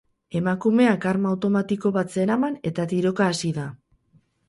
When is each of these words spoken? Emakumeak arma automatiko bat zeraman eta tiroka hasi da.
Emakumeak 0.37 1.05
arma 1.11 1.35
automatiko 1.37 1.93
bat 2.01 2.17
zeraman 2.19 2.59
eta 2.73 2.91
tiroka 2.97 3.33
hasi 3.35 3.57
da. 3.63 3.73